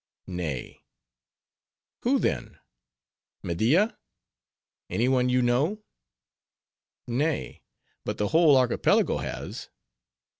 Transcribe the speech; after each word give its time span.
"Nay." 0.25 0.81
"Who 1.99 2.17
then?—Media?—Any 2.17 5.07
one 5.07 5.29
you 5.29 5.43
know?" 5.43 5.83
"Nay: 7.05 7.61
but 8.03 8.17
the 8.17 8.29
whole 8.29 8.57
Archipelago 8.57 9.17
has." 9.17 9.69